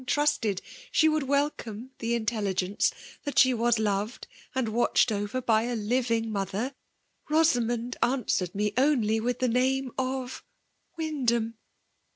[0.07, 0.61] trosted
[0.91, 2.91] dta would wekome the inteUigeisce
[3.23, 6.73] that ^m was loved and watched over by a living motherj«—
[7.29, 10.43] Boaamond answered ine only with the name «f/
[10.97, 11.53] Wyndham.'